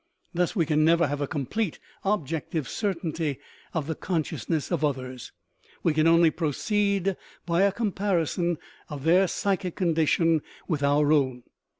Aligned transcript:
Thus 0.33 0.55
we 0.55 0.65
can 0.65 0.83
never 0.83 1.05
have 1.05 1.21
a 1.21 1.27
complete 1.27 1.77
objective 2.03 2.67
certainty 2.67 3.37
of 3.71 3.85
the 3.85 3.93
consciousness 3.93 4.71
of 4.71 4.83
others; 4.83 5.31
we 5.83 5.93
can 5.93 6.07
only 6.07 6.31
proceed 6.31 7.15
by 7.45 7.61
a 7.61 7.71
comparison 7.71 8.57
of 8.89 9.03
their 9.03 9.27
psychic 9.27 9.75
condition 9.75 10.41
with 10.67 10.81
our 10.81 11.13
own. 11.13 11.43